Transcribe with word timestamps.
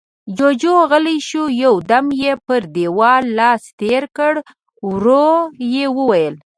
جُوجُو 0.37 0.75
غلی 0.89 1.17
شو، 1.27 1.43
يو 1.61 1.73
دم 1.89 2.05
يې 2.21 2.31
پر 2.45 2.61
دېوال 2.75 3.23
لاس 3.37 3.61
تېر 3.79 4.03
کړ، 4.17 4.33
ورو 4.89 5.29
يې 5.73 5.85
وويل: 5.97 6.35